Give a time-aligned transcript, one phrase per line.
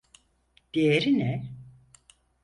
[0.73, 1.51] Diğeri ne?